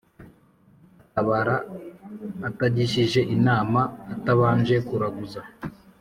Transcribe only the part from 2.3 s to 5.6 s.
atagishije inama, atabanje kuraguza